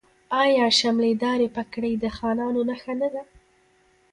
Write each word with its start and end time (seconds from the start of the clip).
آیا 0.41 0.65
شملې 0.79 1.13
دارې 1.23 1.47
پګړۍ 1.55 1.93
د 2.03 2.05
خانانو 2.17 2.61
نښه 2.69 2.93
نه 3.01 3.07
ده؟ 3.13 3.21